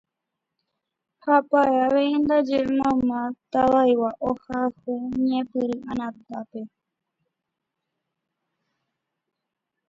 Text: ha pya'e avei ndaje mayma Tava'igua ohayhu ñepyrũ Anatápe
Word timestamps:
ha 1.23 1.35
pya'e 1.49 1.77
avei 1.85 2.13
ndaje 2.23 2.59
mayma 2.79 3.19
Tava'igua 3.51 4.11
ohayhu 4.29 4.93
ñepyrũ 5.27 5.77
Anatápe 5.91 6.61